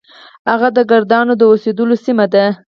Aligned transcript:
هغه 0.49 0.67
د 0.77 0.79
کردانو 0.89 1.33
د 1.37 1.41
اوسیدلو 1.51 1.95
سیمه 2.05 2.25
ده. 2.33 2.45